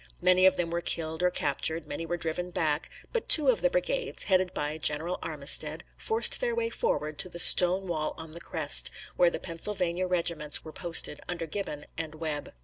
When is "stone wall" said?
7.37-8.15